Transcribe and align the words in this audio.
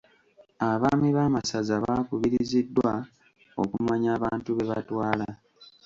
Abaami 0.69 1.09
b'amasaza 1.17 1.75
baakubiriziddwa 1.83 2.91
okumanya 3.61 4.09
abantu 4.17 4.49
be 4.55 4.63
batwala. 4.71 5.27